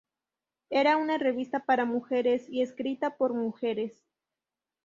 Era 0.71 0.97
una 0.97 1.19
revista 1.19 1.59
para 1.63 1.85
mujeres 1.85 2.49
y 2.49 2.63
escrita 2.63 3.17
por 3.17 3.35
mujeres. 3.35 4.03